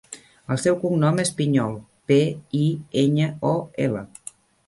[0.53, 1.75] El seu cognom és Piñol:
[2.11, 2.17] pe,
[2.59, 2.63] i,
[3.05, 3.55] enya, o,
[3.87, 4.05] ela.